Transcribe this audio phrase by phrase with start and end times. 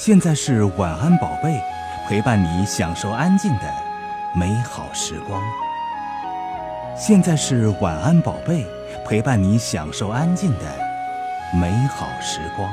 [0.00, 1.60] 现在是晚安宝贝，
[2.06, 3.62] 陪伴你享受安静的
[4.32, 5.42] 美好时光。
[6.96, 8.64] 现在是晚安宝贝，
[9.04, 10.60] 陪伴你享受安静的
[11.60, 12.70] 美好时光。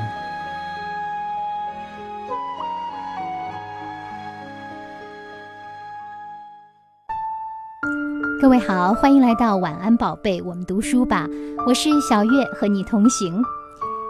[8.39, 11.25] 各位好，欢迎来到晚安宝贝，我们读书吧。
[11.65, 13.41] 我是小月，和你同行。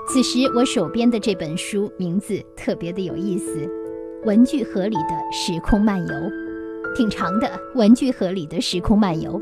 [0.07, 3.57] 此时我手边的这本书名字特别的有意思，
[4.25, 6.05] 《文具盒里的时空漫游》，
[6.95, 7.47] 挺长的。
[7.77, 9.41] 《文具盒里的时空漫游》，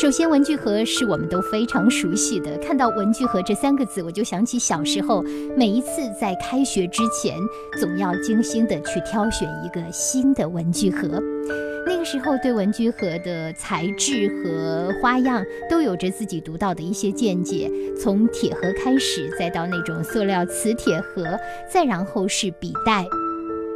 [0.00, 2.56] 首先，文具盒是我们都非常熟悉的。
[2.58, 5.22] 看到“文具盒”这三个字，我就想起小时候，
[5.56, 7.36] 每一次在开学之前，
[7.78, 11.22] 总要精心的去挑选一个新的文具盒。
[12.08, 21.38] 那个时候对文具盒的材质和花样都有着自己独到的一些见解，从铁盒开始，再到那种塑料磁铁盒，
[21.70, 23.04] 再然后是笔袋。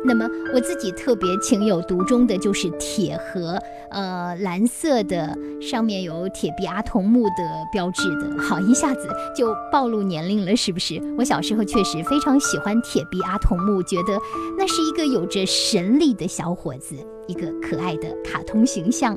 [0.05, 3.57] 那么我自己特别情有独钟的就是铁盒，
[3.91, 7.35] 呃，蓝色的，上面有铁臂阿童木的
[7.73, 8.43] 标志的。
[8.43, 11.01] 好，一下子就暴露年龄了，是不是？
[11.17, 14.19] 我小时候确实非常喜欢铁臂阿童木，觉得
[14.59, 16.97] 那是一个有着神力的小伙子，
[17.29, 19.17] 一个可爱的卡通形象。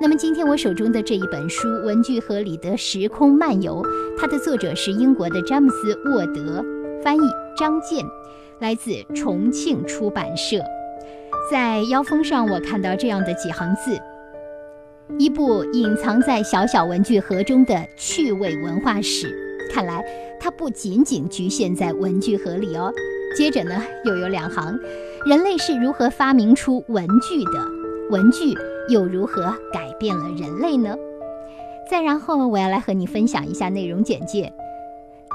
[0.00, 3.82] 那么今天我手中的这一本书《文具盒里的时空漫游》，
[4.18, 6.64] 它的作者是英国的詹姆斯·沃德，
[7.02, 7.20] 翻译
[7.56, 8.04] 张健。
[8.60, 10.58] 来自重庆出版社，
[11.50, 13.98] 在腰封上我看到这样的几行字：
[15.18, 19.28] 一部隐藏在小小文具盒中的趣味文化史。
[19.72, 20.04] 看来
[20.38, 22.92] 它不仅仅局限在文具盒里哦。
[23.36, 24.78] 接着呢，又有两行：
[25.26, 27.68] 人类是如何发明出文具的？
[28.10, 28.54] 文具
[28.88, 30.94] 又如何改变了人类呢？
[31.90, 34.52] 再然后，我要来和你分享一下内容简介。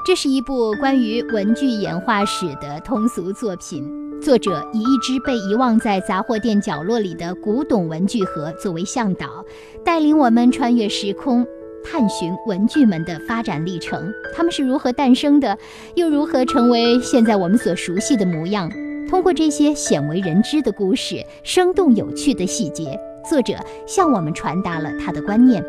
[0.02, 3.84] 这是一部关于文具演化史的通俗作品。
[4.22, 9.44] 作者以一只被遗忘在杂货店角落里的古董文具盒作为向导，
[9.84, 11.46] 带领我们穿越时空，
[11.84, 14.10] 探寻文具们的发展历程。
[14.34, 15.56] 他们是如何诞生的，
[15.94, 18.70] 又如何成为现在我们所熟悉的模样？
[19.08, 23.54] 通过这些鲜为人知的故事、生动有趣的细节，作者
[23.86, 25.62] 向我们传达了他的观念。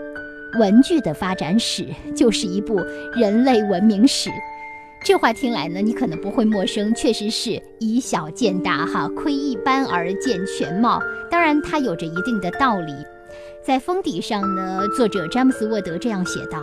[0.60, 2.76] 文具的发展史就是一部
[3.16, 4.30] 人类文明史，
[5.06, 11.02] 这话听来呢，你可能不会陌生，确实是以小见大哈，窥一斑而见全貌。
[11.30, 12.94] 当然，它有着一定的道理。
[13.64, 16.62] 在封底上呢，作者詹姆斯沃德这样写道：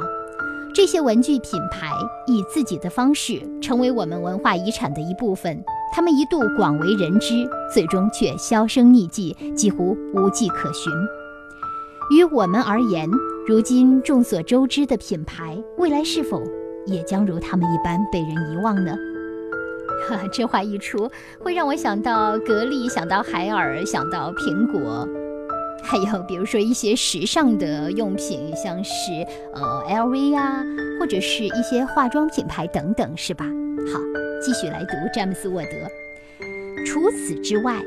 [0.74, 1.90] 这些文具品牌
[2.26, 10.92] 以自己的方式成为我们文化遗产的一部分，他们一度广为人知，最终却销声匿迹，几乎无迹可寻。
[12.10, 13.08] 于我们而言，
[13.48, 16.42] 如今众所周知的品牌，未来是否
[16.84, 18.94] 也将如他们一般被人遗忘呢？
[20.06, 21.10] 哈， 这话一出，
[21.40, 25.08] 会让我想到格力，想到海尔，想到苹果，
[25.82, 28.92] 还有比如说一些时尚的用品，像是
[29.54, 30.62] 呃 LV 呀，
[31.00, 33.46] 或者是一些化妆品牌等等，是吧？
[33.90, 33.98] 好，
[34.42, 36.84] 继续来读詹姆斯沃德。
[36.84, 37.82] 除此之外，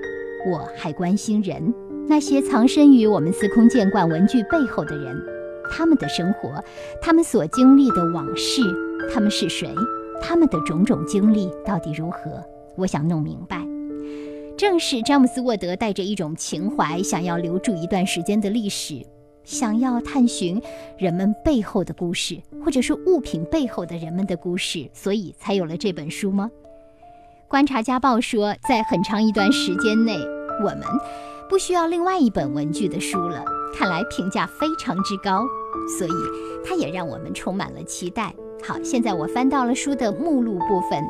[0.52, 1.72] 我还关心人。
[2.10, 5.16] 那些藏身于我们司空见惯文具背后的人，
[5.72, 6.64] 他们的生活，
[7.02, 8.62] 他们所经历的往事，
[9.12, 9.74] 他们是谁？
[10.22, 12.44] 他们的种种经历到底如何？
[12.78, 13.66] 我想弄明白。
[14.58, 19.04] 正是詹姆斯·沃德带着一种情怀，想要留住一段时间的历史，
[19.44, 20.62] 想要探寻
[20.98, 26.52] 人们背后的故事，或者是物品背后的人们的故事，所以才有了这本书吗？
[27.48, 30.18] 观察家报说，在很长一段时间内，
[30.64, 30.81] 我们。
[31.50, 33.44] 不需要另外一本文具的书了，
[33.74, 35.44] 看来评价非常之高，
[35.98, 36.12] 所以
[36.64, 38.34] 它也让我们充满了期待。
[38.64, 41.04] 好，现在我翻到了书的目录部分，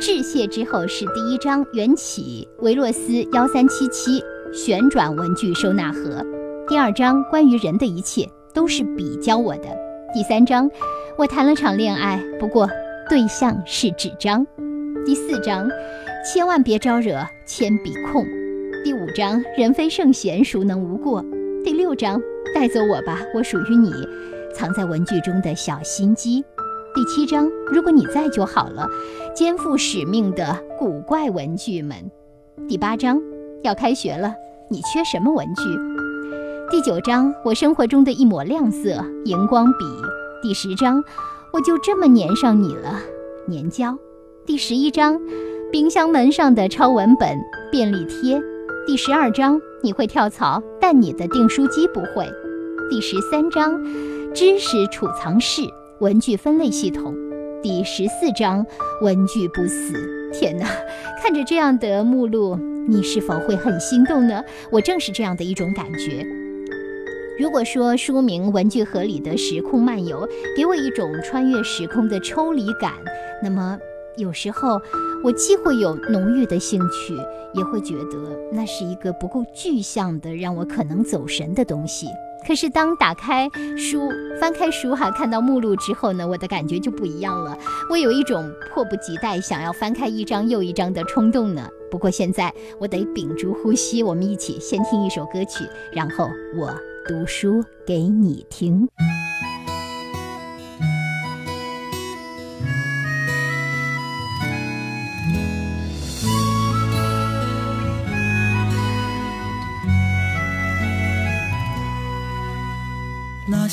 [0.00, 6.24] 致谢之后是第一章缘起维洛斯幺三七七旋转文具收纳盒，
[6.66, 9.68] 第二章关于人的一切都是笔教我的，
[10.12, 10.68] 第三章
[11.16, 12.68] 我谈了场恋爱，不过
[13.08, 14.44] 对象是纸张，
[15.06, 15.68] 第四章
[16.24, 18.26] 千万别招惹铅笔控。
[18.84, 21.24] 第五章，人非圣贤，孰能无过？
[21.64, 22.20] 第六章，
[22.52, 23.92] 带走我吧，我属于你，
[24.52, 26.44] 藏在文具中的小心机。
[26.92, 28.88] 第七章，如果你在就好了，
[29.32, 32.10] 肩负使命的古怪文具们。
[32.68, 33.22] 第八章，
[33.62, 34.34] 要开学了，
[34.68, 35.62] 你缺什么文具？
[36.68, 39.84] 第九章，我生活中的一抹亮色，荧光笔。
[40.42, 41.00] 第十章，
[41.52, 42.98] 我就这么粘上你了，
[43.48, 43.96] 粘胶。
[44.44, 45.20] 第十一章，
[45.70, 47.38] 冰箱门上的抄文本，
[47.70, 48.42] 便利贴。
[48.84, 52.28] 第十二章，你会跳槽，但你的订书机不会。
[52.90, 53.80] 第十三章，
[54.34, 55.62] 知识储藏室
[56.00, 57.14] 文具分类系统。
[57.62, 58.66] 第十四章，
[59.00, 59.94] 文具不死。
[60.32, 60.66] 天哪，
[61.22, 62.56] 看着这样的目录，
[62.88, 64.42] 你是否会很心动呢？
[64.72, 66.26] 我正是这样的一种感觉。
[67.38, 70.26] 如果说书名《文具盒里的时空漫游》
[70.56, 72.92] 给我一种穿越时空的抽离感，
[73.42, 73.78] 那么
[74.16, 74.80] 有时候
[75.24, 77.16] 我既会有浓郁的兴趣，
[77.54, 82.06] 也会觉得那是一个不够具象的，让我可能走神的东西。
[82.46, 83.48] 可是当打开
[83.78, 84.10] 书、
[84.40, 87.56] 翻开书哈，看到目录之后呢，我的感觉就不一样了。
[87.88, 91.68] 我有一种迫不及待想要翻开一张又一张的冲动呢。
[91.88, 96.28] 不过现在我得屏住呼吸，我们一起先听一首歌曲，然后
[96.58, 96.74] 我
[97.06, 98.88] 读书给你听。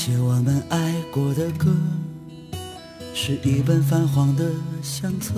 [0.02, 1.68] 些我们爱过的歌，
[3.14, 4.50] 是一本泛黄的
[4.82, 5.34] 相册，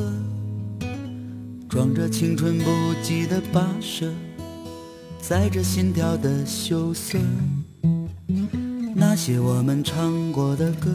[1.67, 2.69] 装着青春不
[3.03, 4.13] 羁的跋涉，
[5.19, 7.17] 载着心跳的羞涩。
[8.93, 10.91] 那些我们唱过的歌，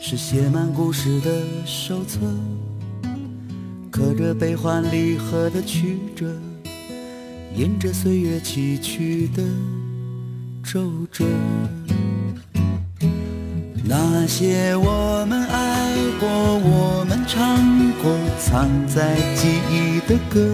[0.00, 2.20] 是写满故事的手册，
[3.90, 6.32] 刻着悲欢离合的曲折，
[7.56, 9.42] 印着岁月崎岖的
[10.62, 11.24] 皱褶。
[13.92, 17.58] 那些我们爱过、我们唱
[18.00, 20.48] 过、藏在记忆的歌，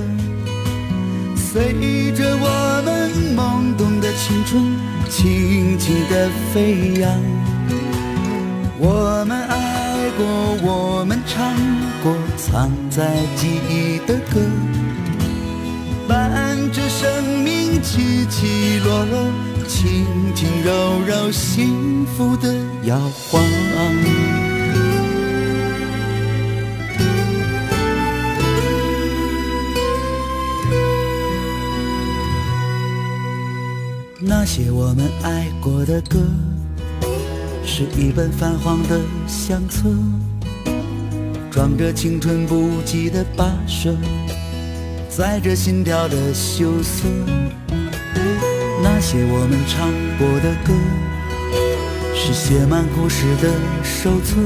[1.36, 4.64] 随着我们懵懂的青春，
[5.10, 7.12] 轻轻地飞扬。
[8.78, 10.26] 我们爱过、
[10.62, 11.54] 我们唱
[12.02, 14.40] 过、藏在记忆的歌，
[16.08, 19.55] 伴着生命起起落落。
[19.66, 22.54] 轻轻柔柔，幸福的
[22.84, 23.42] 摇晃。
[34.28, 36.18] 那些我们爱过的歌，
[37.64, 39.88] 是一本泛黄的相册，
[41.50, 43.94] 装着青春不羁的跋涉，
[45.08, 47.06] 载着心跳的羞涩。
[48.98, 50.72] 那些我们唱过的歌，
[52.14, 53.52] 是写满故事的
[53.84, 54.40] 手册，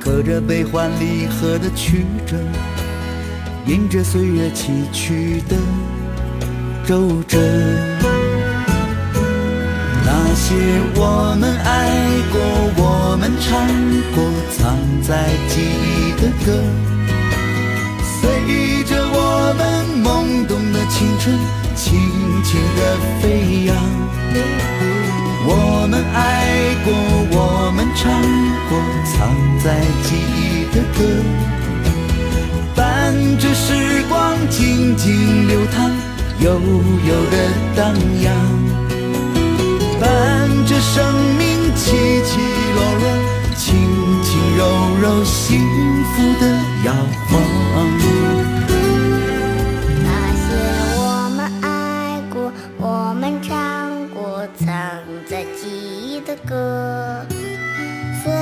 [0.00, 2.36] 刻着悲欢离合的曲折，
[3.64, 5.56] 印着岁月崎岖的
[6.84, 7.38] 皱褶。
[10.04, 10.56] 那些
[10.96, 12.40] 我们爱过、
[12.76, 13.68] 我们唱
[14.16, 14.24] 过、
[14.58, 16.60] 藏在记忆的歌，
[20.46, 21.38] 动的青春。
[21.76, 21.98] 轻
[22.44, 23.74] 轻的飞扬，
[25.46, 26.92] 我们爱过，
[27.32, 28.12] 我们唱
[28.68, 28.70] 过，
[29.06, 29.32] 藏
[29.64, 30.98] 在记忆的歌，
[32.74, 35.90] 伴着时光静静流淌，
[36.40, 36.60] 悠
[37.08, 37.34] 悠的
[37.74, 38.28] 荡漾，
[39.98, 40.04] 伴
[40.66, 41.02] 着生
[41.38, 41.96] 命起
[42.26, 42.36] 起
[42.74, 43.04] 落落，
[43.56, 43.64] 轻
[44.22, 44.28] 轻
[44.58, 44.60] 柔
[45.00, 45.58] 柔，幸
[46.14, 46.42] 福的
[46.84, 46.92] 摇
[47.30, 48.29] 晃。
[56.50, 57.24] 歌，
[58.24, 58.32] 随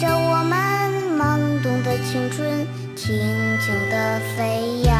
[0.00, 0.54] 着我们
[1.18, 1.20] 懵
[1.64, 3.18] 懂的青春，轻
[3.58, 4.94] 轻地飞扬。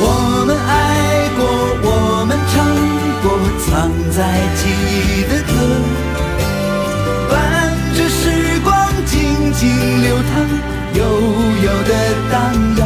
[0.00, 0.02] 我
[0.46, 1.44] 们爱过，
[1.84, 2.54] 我们唱
[3.20, 3.26] 过，
[3.66, 4.18] 藏在
[4.56, 5.52] 记忆的歌，
[7.28, 7.34] 伴
[7.94, 8.72] 着时光
[9.04, 9.12] 静
[9.52, 9.60] 静
[10.02, 10.32] 流淌，
[10.94, 10.98] 悠
[11.64, 11.92] 悠的
[12.32, 12.34] 荡
[12.78, 12.82] 漾，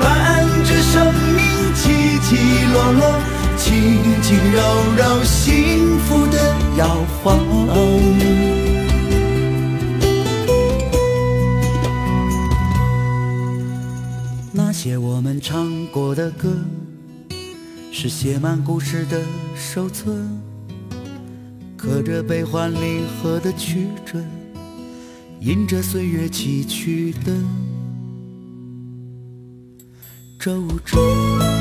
[0.00, 0.08] 伴
[0.64, 1.38] 着生命
[1.74, 3.04] 起起落落。
[3.58, 3.66] 轻
[4.22, 4.58] 轻柔
[4.96, 6.26] 柔，幸福
[14.52, 16.56] 那些我们唱过的歌，
[17.92, 19.20] 是写满故事的
[19.56, 20.14] 手册，
[21.76, 24.22] 刻着悲欢离合的曲折，
[25.40, 27.32] 印着岁月崎岖的
[30.38, 31.57] 皱褶。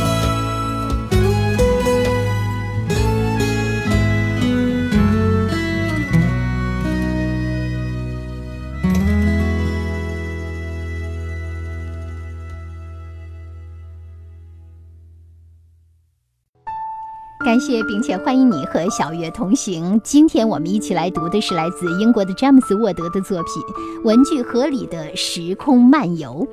[17.48, 20.02] 感谢并且欢迎你和小月同行。
[20.04, 23.64] 今天我们一起来读的是来自英国的詹姆斯·沃德的作品
[24.04, 26.46] 《文具盒里的时空漫游》。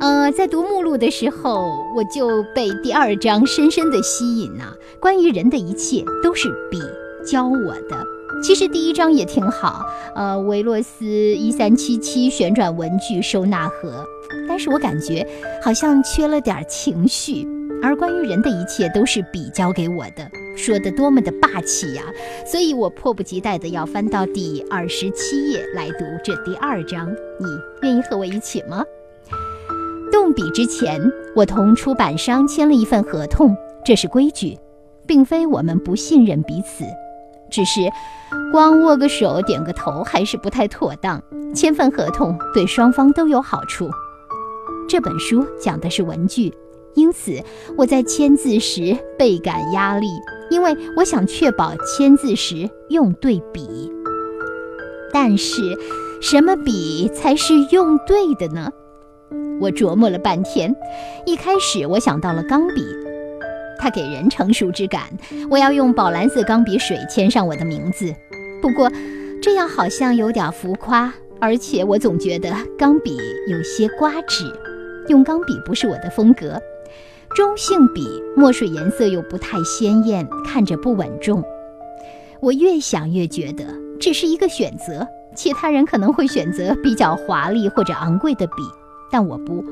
[0.00, 4.72] 呃，在读目录的时候，我就被第二章深深的吸引呐。
[4.98, 6.80] 关于人的一切都是笔
[7.30, 8.06] 教我的。
[8.42, 9.84] 其实第一章也挺好。
[10.14, 14.06] 呃，维洛斯一三七七旋转文具收纳盒。
[14.48, 15.26] 但是我感觉
[15.62, 17.46] 好像缺了点情绪。
[17.82, 22.02] 而关于人的一切都是笔教给我的，说的多么的霸气呀！
[22.46, 27.10] 所以我迫不及待的要翻到第二十七页来读这第二章。
[27.38, 27.46] 你
[27.82, 28.84] 愿意和我一起吗？
[30.12, 31.00] 动笔之前，
[31.34, 34.58] 我同出版商签了一份合同，这是规矩，
[35.06, 36.84] 并非我们不信任彼此，
[37.50, 37.80] 只是
[38.52, 41.22] 光握个手、点个头还是不太妥当。
[41.54, 43.88] 签份合同对双方都有好处。
[44.88, 46.52] 这本书讲的是文具。
[46.94, 47.42] 因此，
[47.76, 50.06] 我在签字时倍感压力，
[50.50, 53.92] 因为我想确保签字时用对笔。
[55.12, 55.60] 但是，
[56.20, 58.70] 什么笔才是用对的呢？
[59.60, 60.74] 我琢磨了半天。
[61.26, 62.84] 一开始，我想到了钢笔，
[63.78, 65.02] 它给人成熟之感。
[65.50, 68.14] 我要用宝蓝色钢笔水签上我的名字。
[68.62, 68.90] 不过，
[69.42, 73.16] 这样好像有点浮夸，而且我总觉得钢笔
[73.48, 74.44] 有些刮纸，
[75.08, 76.60] 用钢笔不是我的风格。
[77.34, 81.42] 中性笔墨水颜色又不太鲜艳，看着不稳重。
[82.40, 83.64] 我越想越觉得
[84.00, 85.06] 这是一个选择。
[85.36, 88.54] 其他人可能会选择比较华丽或者昂贵的笔，
[89.12, 89.64] 但我不。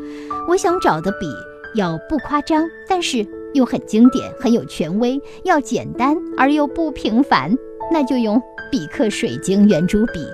[0.46, 1.26] 我想找的笔
[1.74, 7.58] 要不夸张，但是又很经典、很有权威；要简单而又不平凡，
[7.92, 10.24] 那就用比克水晶圆珠笔。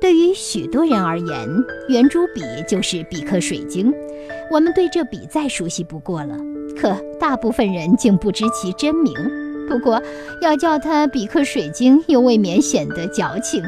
[0.00, 1.48] 对于许多人而言，
[1.88, 3.94] 圆珠笔就是比克水晶。
[4.50, 6.36] 我们对这笔再熟悉不过了，
[6.80, 9.12] 可大部分人竟不知其真名。
[9.68, 10.02] 不过，
[10.40, 13.62] 要叫它比克水晶，又未免显得矫情。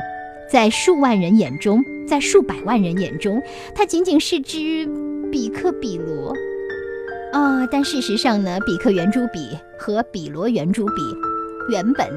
[0.50, 3.40] 在数万人眼中，在数百万人眼中，
[3.74, 4.88] 它仅仅是支
[5.30, 6.32] 比克比罗。
[7.32, 10.92] 啊，但事实上呢，比克圆珠笔和比罗圆珠笔
[11.70, 12.08] 原本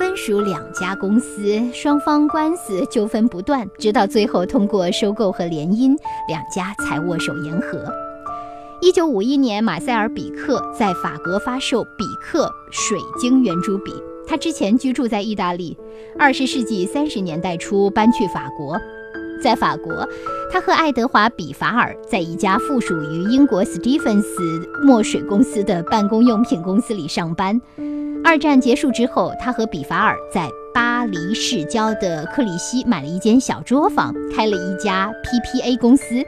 [0.00, 5.94] 分属两家公司，双方官司纠纷不断，直到最后通过收购和联姻，
[6.26, 7.84] 两家才握手言和。
[8.80, 13.92] 一九五一年，马塞尔·比克在法国发售比克水晶圆珠笔。
[14.26, 15.76] 他之前居住在意大利，
[16.18, 18.80] 二十世纪三十年代初搬去法国。
[19.42, 20.08] 在法国，
[20.50, 27.60] 他和爱德华·比法尔在一家附属于英国斯蒂芬斯墨水公司的办公用品公司里上班。
[28.22, 36.22] 二战结束之后，他和比法尔在巴黎市郊的克里希买了一间小作坊，开了一家 PPA 公司。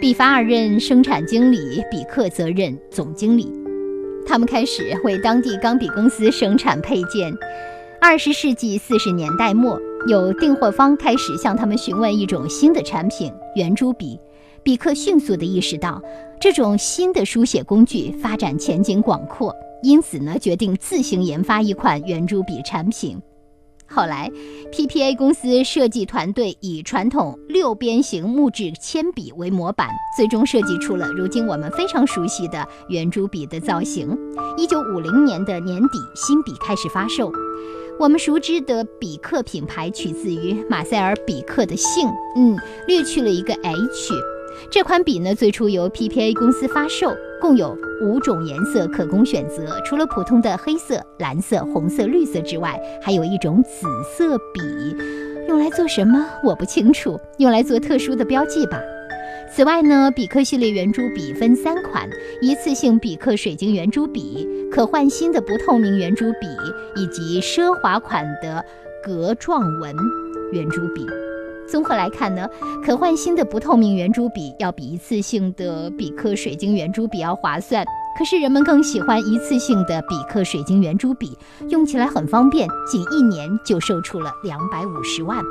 [0.00, 3.52] 比法尔任生产经理，比克则任总经理。
[4.26, 7.32] 他们开始为当地钢笔公司生产配件。
[8.00, 14.18] 二十世纪四十年代末，有订货方开始向他们询问一种新的产品——圆珠笔。
[14.62, 16.00] 比克迅速地意识到
[16.40, 23.20] 这种新的书写工具发展前景广阔，因此呢，决定自行研发一款圆珠笔产品。
[23.86, 24.30] 后来
[24.72, 34.16] ，PPA 公司设计团队以传统六边形木质铅笔为模板，最终设计出了如今我们非常熟悉的圆珠笔的造型。
[34.56, 37.30] 一九五零年的年底，新笔开始发售。
[38.00, 44.33] 我们熟知的比克品牌取自于马塞尔·比克的姓，嗯，略去了一个 H。
[44.70, 49.64] 这款笔呢，最初由 PPA 公司发售，共有五种颜色可供选择。
[49.84, 54.96] 除了普通的黑色、蓝色、红色、绿色之外，还有一种紫色笔，
[55.48, 58.80] 用来做什么我不清楚，用来做特殊的标记吧。
[59.54, 62.08] 此外呢，比克系列圆珠笔分三款：
[62.40, 66.48] 一次性比克水晶圆珠笔、可换新的不透明圆珠笔，
[66.96, 68.64] 以及奢华款的
[69.04, 69.94] 格状纹
[70.52, 71.06] 圆珠笔。
[71.68, 72.48] 综合来看呢，
[72.84, 77.84] 可换新的不透明圆珠笔要比一次性的比克水晶圆珠笔要划算。
[78.16, 81.36] 可是人们更喜欢一次性的比克水晶圆珠笔，
[81.68, 85.42] 用起来很方便，仅一年就售出了两百五十万。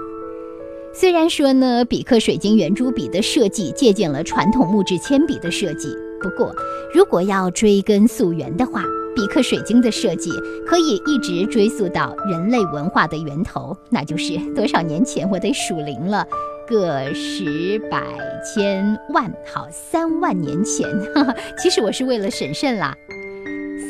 [0.94, 5.90] 虽然说呢，比克水晶圆珠笔的设计借鉴了传统木质铅笔的设计，
[6.22, 6.56] 不过
[6.94, 8.84] 如果要追根溯源的话，
[9.16, 10.32] 比克水晶的设计
[10.66, 15.30] 可以一直追溯到人类文化的源头，那就是多少年前？
[15.30, 16.26] 我得数零了，
[16.68, 18.02] 个十百
[18.44, 20.88] 千万，好，三万年前。
[21.58, 22.96] 其实我是为了审慎啦。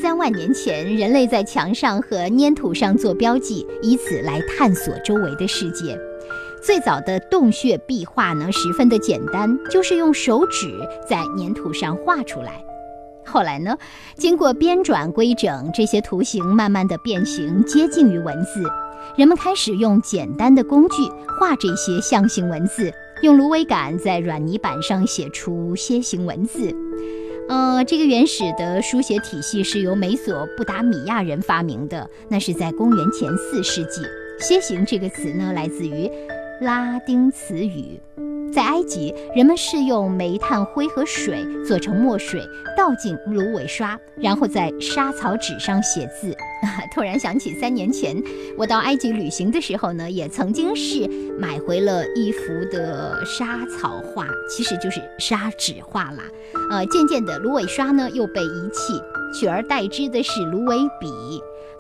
[0.02, 5.98] 三万年前，人类在墙上和粘土上做标记，以此来探索周围的世界。
[6.62, 10.74] 最早的洞穴壁画呢，十分的简单，就是用手指
[11.10, 12.64] 在粘土上画出来。
[13.26, 13.78] 后来呢，
[14.16, 18.64] 经过编转规整，这些图形慢慢的变形，接近于文字。
[19.18, 20.96] 人们开始用简单的工具
[21.40, 26.74] 画这些象形文字，用芦苇杆在软泥板上写出楔形文字。
[27.50, 34.02] 呃，这个原始的书写体系是由美索不达米亚人发明的，那是在公元前四世纪。
[34.40, 36.10] 楔形这个词呢，来自于
[36.62, 38.00] 拉丁词语。
[38.54, 42.40] 在埃及，人们是用煤炭灰和水做成墨水，
[42.78, 46.36] 倒进芦苇刷，然后在沙草纸上写字。
[46.94, 48.16] 突然想起三年前
[48.58, 51.08] 我到埃及旅行的时候呢，也曾经是
[51.40, 56.24] 买回了一幅的沙草画，其实就是砂纸画啦。
[56.70, 58.94] 呃，渐渐的，芦苇刷呢又被遗弃，
[59.38, 61.08] 取而代之的是芦苇笔。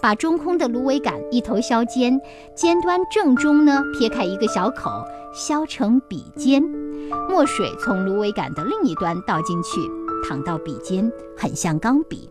[0.01, 2.20] 把中空的芦苇杆一头削尖，
[2.53, 4.92] 尖端正中呢撇开一个小口，
[5.34, 6.63] 削成笔尖。
[7.30, 9.82] 墨水从芦苇杆的另一端倒进去，
[10.28, 12.30] 淌到笔尖，很像钢笔。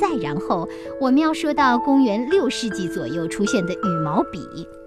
[0.00, 0.66] 再然后，
[1.00, 4.40] 我们要说到公元六世纪左右出现的羽毛笔。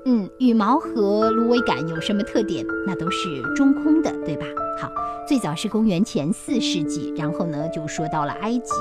[0.05, 2.65] 嗯，羽毛和芦苇杆有什么特点？
[2.87, 4.45] 那都是中空的，对吧？
[4.81, 4.91] 好，
[5.27, 8.73] 最早是公元前四世纪，然后呢就说到了埃及，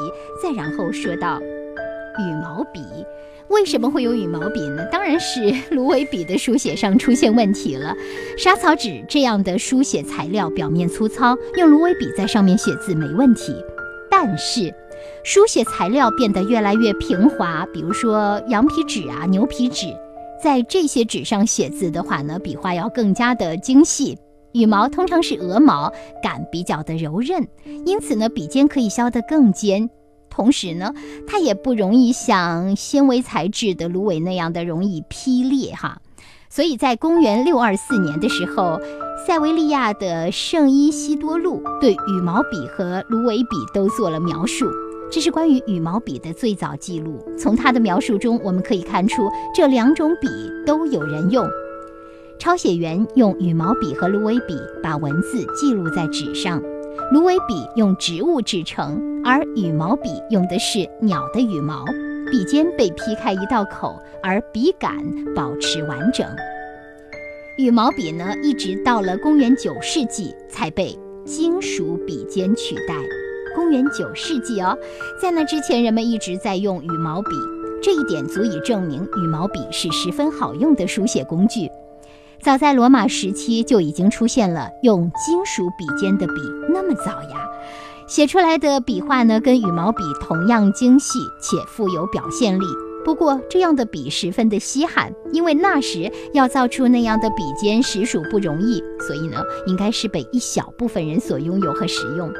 [0.42, 2.80] 再然后说到羽毛笔。
[3.48, 4.84] 为什么会有羽毛笔呢？
[4.90, 7.94] 当然是 芦苇笔的书写上出现问题了。
[8.36, 13.54] 沙草纸这样的书写材料表面粗糙，用芦苇笔在上面写字没问题。
[14.10, 14.72] 但是，
[15.24, 19.86] 书写材料变得越来越平滑，比如说羊皮纸啊、牛皮纸，
[20.42, 24.16] 在这些纸上写字的话呢，笔画要更加的精细。
[24.52, 27.46] 羽毛通常是鹅毛，杆比较的柔韧，
[27.84, 29.90] 因此呢，笔尖可以削得更尖。
[30.34, 30.92] 同时呢，
[31.28, 36.00] 它也不容易像纤维材质的芦苇那样的容易劈裂哈。
[36.50, 38.80] 所以在公元六二四年的时候，
[39.26, 44.66] 塞维利亚的圣伊西多禄对羽毛笔和芦苇笔都做了描述。
[45.10, 47.24] 这是关于羽毛笔的最早记录。
[47.38, 50.28] 从他的描述中，我们可以看出这两种笔
[50.66, 51.46] 都有人用。
[52.38, 56.60] 抄写员用羽毛笔和芦苇笔把文字记录在纸上。
[57.12, 61.84] 芦苇笔用植物制成，而羽毛笔用的是鸟的羽毛。
[62.30, 64.96] 笔尖被劈开一道口，而笔杆
[65.36, 66.26] 保持完整。
[67.58, 72.94] 羽毛笔呢，一直到了公元九世纪才被金属笔尖取代。
[73.54, 74.76] 公元九世纪哦，
[75.22, 77.28] 在那之前，人们一直在用羽毛笔，
[77.80, 81.70] 这一点足以证明羽毛笔是十分好用的书写工具。
[82.42, 86.34] 早在罗马时期就已经出现了用金属笔尖的笔，
[86.72, 87.48] 那么早呀，
[88.06, 92.64] 写出来的笔画呢跟羽毛笔同样精细且富有表现力。
[93.04, 102.30] 不过这样的笔十分的稀罕，因为那时要造出那样的笔尖实属不容易，所以呢应该是被一小部分人所拥有和使用。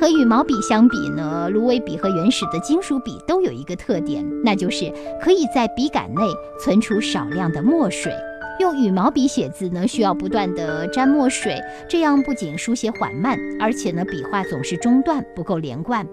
[0.00, 6.22] 和羽毛笔相比呢，芦苇笔和原始的金属笔都有一个特点，那就是可以在笔杆内
[6.58, 8.12] 存储少量的墨水。
[8.60, 16.06] 用羽毛笔写字呢，需要不断的沾墨水，这样不仅书写缓慢，而且呢，笔画总是中断，不够连贯。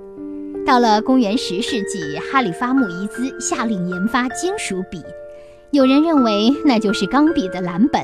[0.66, 5.04] 到了公元十世纪，哈里发穆伊兹下令研发金属笔，
[5.72, 8.02] 有人认为那就是钢笔的蓝本。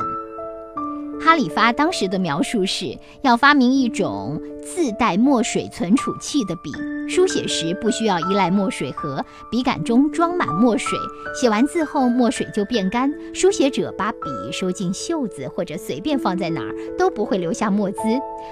[1.24, 6.70] 哈里发当时的描述是要发明一种自带墨水存储器的笔，
[7.08, 11.00] 书写时不需要依赖墨水盒，笔杆中装满墨水，
[11.34, 18.00] 写完字后墨水就变干，书写者把笔收进袖子或者随便放在哪儿都不会留下墨渍，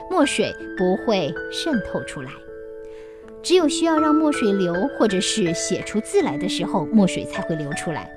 [0.10, 2.31] 墨水不会渗透出来。
[3.43, 8.10] 只有需要让墨水流或者是写出字来的时候，墨水才会流出来。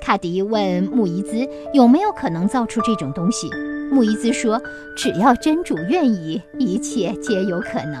[0.00, 3.48] 卡迪问穆伊兹有没有可能造出这种东西。
[3.92, 4.58] 木伊兹说
[4.96, 8.00] ：“只要真主愿意，一切皆有可能。”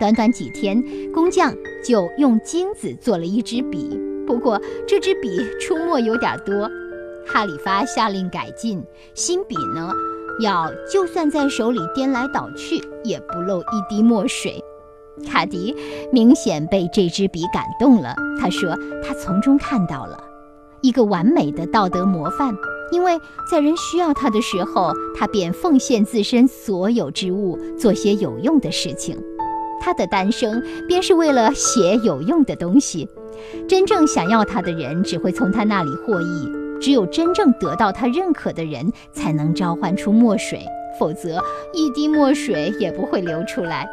[0.00, 4.00] 短短几天，工匠就用金子做了一支笔。
[4.26, 5.28] 不过，这支笔
[5.60, 6.70] 出墨有点多，
[7.26, 8.82] 哈里发下令改进。
[9.14, 9.90] 新笔呢，
[10.40, 14.58] 要就算在手里颠来倒去，也不漏一滴墨水。
[15.26, 15.74] 卡迪
[16.10, 18.74] 明显被这支笔感动了，他说
[19.06, 20.18] ：“他从中看到了
[20.82, 22.54] 一个完美的道德模范。”
[22.90, 23.18] 因为
[23.50, 29.16] 在人需要他的时候，他便奉献自身所有之物，做些有用的事情。
[29.80, 33.08] 他的诞生便是为了写有用的东西。
[33.68, 40.60] 真正想要他的人只会从他那里获益，只有真正得到他认可的人才能召唤出墨水，
[40.98, 41.40] 否则
[41.72, 43.86] 一滴墨水也不会流出来。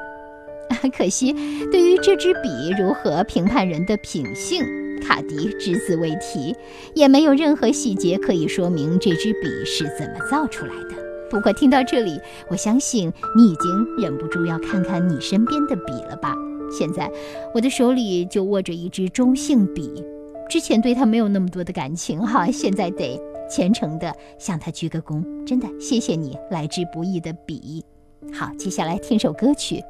[0.97, 1.33] 可惜，
[1.71, 4.63] 对于这支笔如何评判人的品性？
[5.03, 6.55] 卡迪只字未提，
[6.95, 10.95] 也没有任何细节可以说明这支笔是怎么造出来的。
[11.29, 16.35] 不过听到这里，我相信你已经忍不住要看看你身边的笔了吧？
[16.71, 17.11] 现在
[17.53, 20.03] 我的手里就握着一支中性笔，
[20.49, 27.83] 之前对它没有那么多的感情哈，现在得虔诚地向它鞠个躬，真的谢谢你来之不易的笔。
[28.31, 29.83] 好，接下来听首歌曲。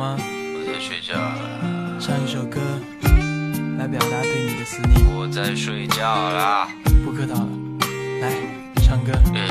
[0.00, 0.16] 吗？
[0.18, 1.12] 我在睡觉。
[2.00, 2.58] 唱一首歌，
[3.78, 5.14] 来表达对你的思念。
[5.14, 6.66] 我在睡觉啦。
[7.04, 7.48] 不客套了，
[8.22, 8.32] 来
[8.82, 9.12] 唱歌。
[9.34, 9.46] 来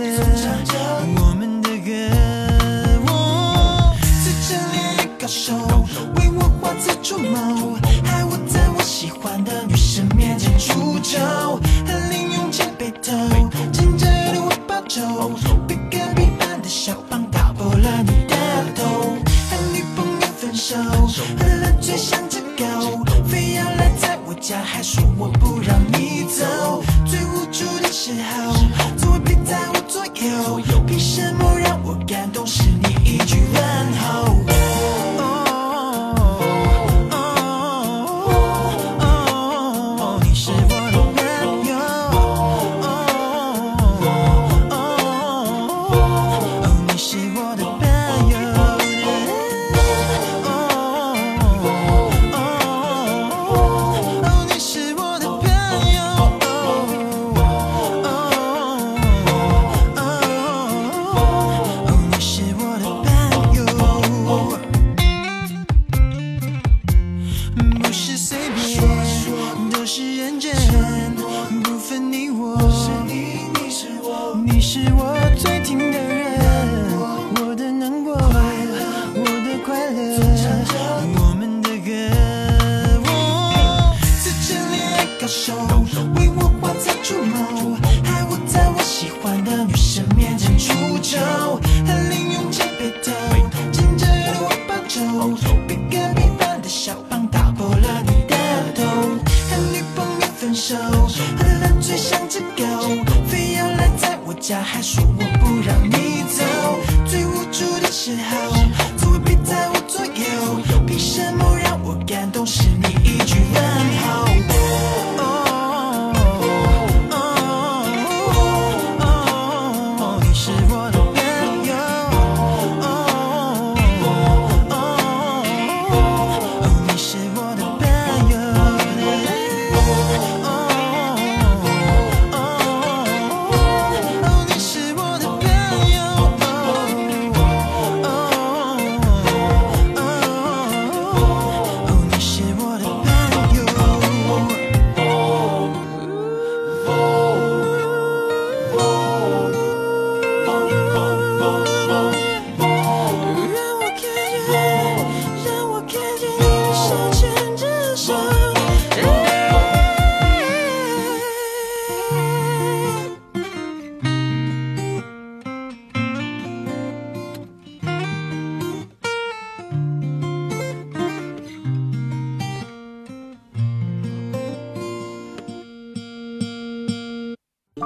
[0.00, 0.24] 的快
[0.72, 1.90] 乐，我们的歌，
[3.06, 5.52] 我自称恋爱高手，
[6.16, 11.60] 为我花草除毛，害我在我喜欢的女生面前出糗，
[12.10, 13.12] 零用钱被偷，
[13.72, 15.32] 真正的我报仇，
[15.68, 18.36] 被隔壁班的小胖打破了你的
[18.74, 19.18] 头，
[19.50, 20.76] 和女朋友分手，
[21.38, 28.54] 喝了醉像只狗，非要赖在我家，还说我不让你走，最无助的时候，
[30.86, 32.46] 凭什么让我感动？
[32.46, 33.79] 是你一句问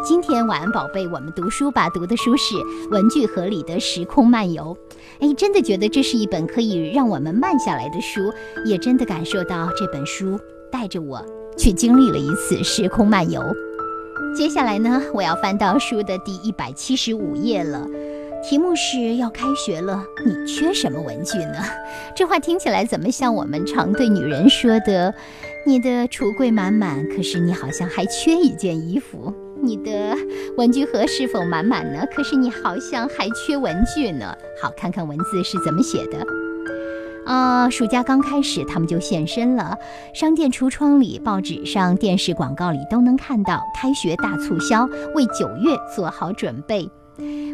[0.06, 2.56] 今天晚安宝贝，我们读书吧，读的书是
[2.90, 4.76] 文具盒里的时空漫游。
[5.18, 8.30] 哎，真的觉得这是一本可以让我们慢下来的书，
[8.66, 10.38] 也真的感受到这本书
[10.70, 11.24] 带着我
[11.56, 13.42] 去经历了一次时空漫游。
[14.36, 17.86] 接下来呢，我要翻到书的第一百七十五页了。
[18.46, 21.54] 题目是要开学了，你缺什么文具呢？
[22.14, 25.14] 这话听起来怎么像我们常对女人说的？
[25.66, 29.32] 你的橱柜满满，可是你好像还缺一件衣服。
[29.62, 30.16] 你的
[30.56, 32.04] 文具盒是否满满呢？
[32.14, 34.34] 可是你好像还缺文具呢。
[34.60, 36.24] 好，看看文字是怎么写的。
[37.24, 39.76] 啊，暑假刚开始，他们就现身了。
[40.12, 46.90] 商店橱窗里、报纸上、电视广告里都能看到开学大促销，为九月做好准备。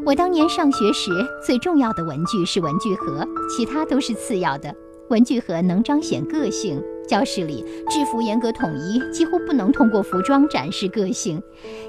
[0.04, 1.10] 我当年上学时，
[1.46, 4.74] 最重要的文具是文具盒，其他都是次要的。
[5.10, 11.42] 文具盒能彰显个性，教室里制服严格统一，几乎不能通过服装展示个性。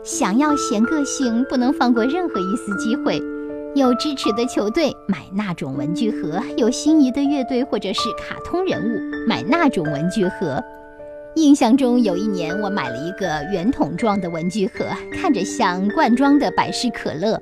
[0.03, 3.21] 想要显个性，不能放过任何一丝机会。
[3.75, 10.59] 有支持的球队买那种文具盒，有心仪的乐队或者是卡通人物买那种文具盒。
[11.35, 17.39] 印象中有一年，我买了一个圆筒状的文具盒，看着像罐装的百事可乐。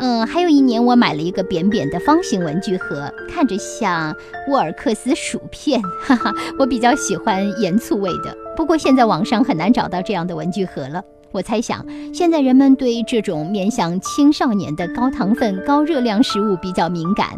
[0.00, 4.16] 嗯，还有一年我买了一个扁扁的方形文具盒，看着像
[4.48, 5.80] 沃尔克斯薯片。
[6.00, 11.02] 哈哈，我比较喜欢盐醋味的，不过现在网上很难找到这样的文具盒了。
[11.32, 11.84] 我猜想，
[12.14, 17.28] 现在人们对这种面向青少年的高糖分、高热量食物比较敏感。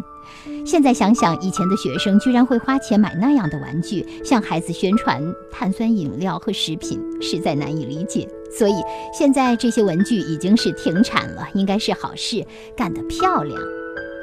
[0.65, 5.21] 现在想想，以前的学生居然会花钱买那样的玩具，向孩子宣传
[5.51, 8.27] 碳酸饮料和食品，实在难以理解。
[8.57, 8.73] 所以
[9.13, 13.59] 现在这些文具已经是停产了，应该是好事，干得漂亮。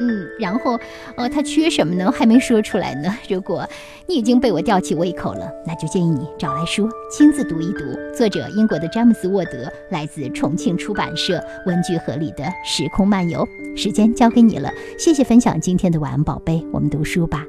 [0.02, 0.78] 嗯，然后，
[1.14, 2.10] 呃，他缺什么呢？
[2.10, 3.14] 还没说出来呢。
[3.28, 3.68] 如果
[4.06, 7.80] 你已经被我吊起胃口了，那就建议你找来书亲自读一读。
[8.16, 13.46] 作者英国的詹姆斯·沃德，来自重庆出版社《文具盒里的时空漫游》。
[13.76, 17.44] 时间交给你了，谢谢分享今天的晚安宝贝，我们读书吧。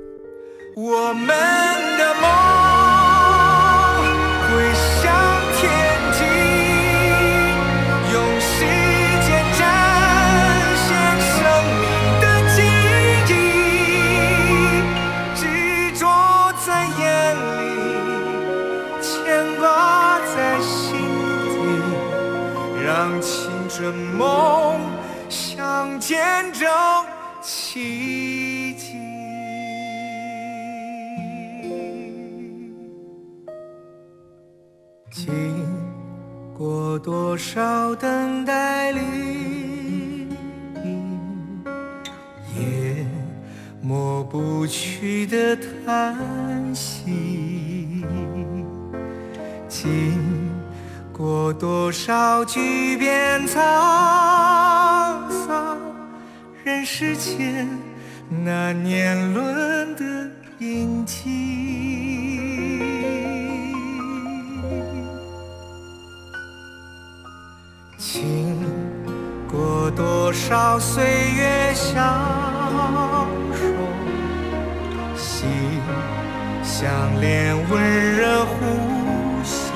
[0.76, 1.90] 我们
[36.91, 40.27] 过多少等待里，
[42.54, 43.08] 也
[43.82, 48.04] 抹不去的叹息。
[49.69, 50.19] 经
[51.13, 53.56] 过多少巨变沧
[55.47, 55.77] 桑，
[56.65, 57.69] 人世间
[58.43, 61.90] 那年轮的印记。
[70.32, 71.04] 多少岁
[71.36, 72.02] 月相
[73.54, 73.67] 守，
[75.17, 75.50] 心
[76.63, 76.89] 相
[77.20, 78.54] 连温热呼
[79.44, 79.74] 吸。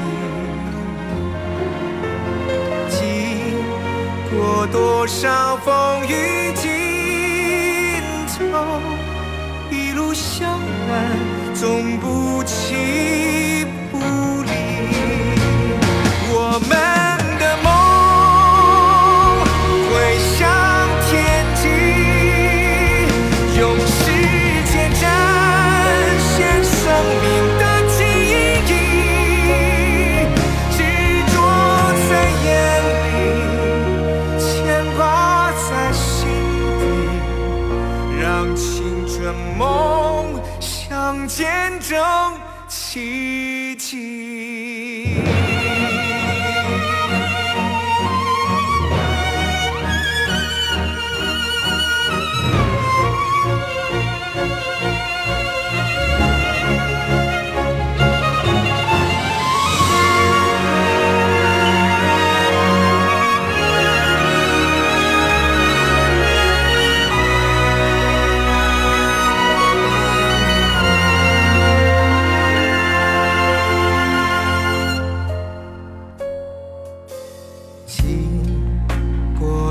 [2.89, 3.57] 经
[4.31, 6.71] 过多少风雨尽
[8.39, 8.79] 头，
[9.69, 13.97] 一路相伴，总不弃不
[14.43, 14.51] 离。
[16.31, 16.94] 我们。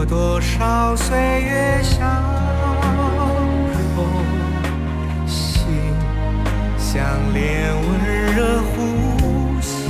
[0.07, 1.99] 多少岁月相
[3.73, 4.05] 守，
[5.27, 5.65] 心
[6.79, 7.83] 相连温
[8.37, 9.89] 热呼吸。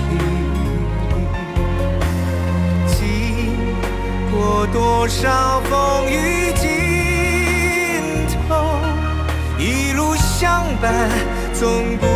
[2.86, 3.56] 经
[4.30, 6.68] 过多少风雨尽
[8.48, 8.78] 头，
[9.58, 11.10] 一路相伴，
[11.52, 12.06] 总不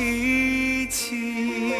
[0.00, 1.74] 奇迹，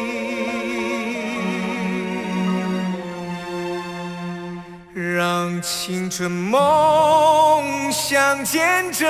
[4.93, 9.09] 让青春梦想见证。